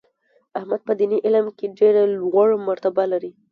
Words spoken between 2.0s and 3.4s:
لوړه مرتبه لري.